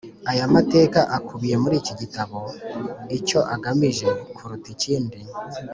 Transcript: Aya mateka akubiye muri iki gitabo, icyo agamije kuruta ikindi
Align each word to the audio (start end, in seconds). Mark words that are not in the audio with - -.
Aya 0.31 0.45
mateka 0.55 0.99
akubiye 1.17 1.55
muri 1.63 1.75
iki 1.81 1.93
gitabo, 2.01 2.39
icyo 3.17 3.39
agamije 3.55 4.07
kuruta 4.35 4.67
ikindi 4.75 5.19